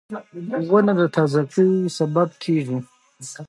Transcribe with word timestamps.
•ونه 0.71 0.93
د 0.99 1.01
تازهګۍ 1.15 1.71
سبب 1.97 2.29
ګرځي. 2.43 2.77